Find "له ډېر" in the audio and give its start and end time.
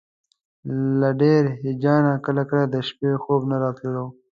0.99-1.43